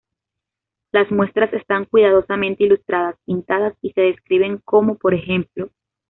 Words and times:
Las 0.91 1.11
muestras 1.11 1.53
están 1.53 1.85
cuidadosamente 1.85 2.63
ilustradas, 2.63 3.17
pintadas, 3.23 3.75
y 3.83 3.91
se 3.91 4.01
describen, 4.01 4.57
como 4.65 4.97
por 4.97 5.13
ej. 5.13 5.45